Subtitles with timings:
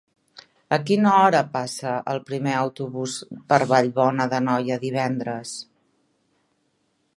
[0.77, 3.19] A quina hora passa el primer autobús
[3.53, 5.55] per Vallbona d'Anoia divendres?